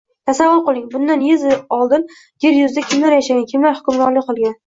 Tasavvur 0.27 0.61
qiling: 0.69 0.85
bundan 0.93 1.25
yuz 1.25 1.43
yil 1.49 1.59
oldin 1.77 2.07
yer 2.47 2.57
yuzida 2.61 2.85
kimlar 2.93 3.17
yashagan, 3.17 3.47
kimlar 3.55 3.79
hukmronlik 3.83 4.27
qilgan? 4.31 4.59